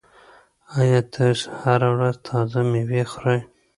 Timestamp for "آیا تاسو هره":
0.79-1.87